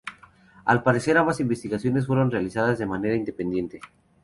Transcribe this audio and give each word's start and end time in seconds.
Al 0.65 0.81
parecer 0.81 1.15
ambas 1.19 1.39
investigaciones 1.41 2.07
fueron 2.07 2.31
realizadas 2.31 2.79
de 2.79 2.87
manera 2.87 3.13
independiente. 3.15 3.79